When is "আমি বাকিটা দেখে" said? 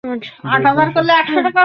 0.45-1.33